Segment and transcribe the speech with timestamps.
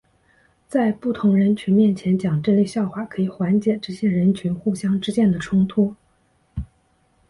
[0.67, 5.95] 在不同人群面前讲这类笑话可以缓解这些人群互相之间的冲突。